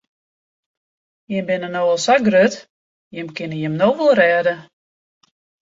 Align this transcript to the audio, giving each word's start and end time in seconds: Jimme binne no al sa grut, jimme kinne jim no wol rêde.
Jimme 1.33 1.45
binne 1.49 1.69
no 1.75 1.83
al 1.91 2.01
sa 2.05 2.15
grut, 2.29 2.55
jimme 3.19 3.33
kinne 3.37 3.57
jim 3.61 3.77
no 3.79 3.87
wol 3.97 4.13
rêde. 4.23 4.55